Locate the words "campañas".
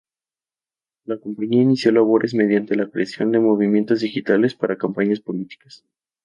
4.79-5.19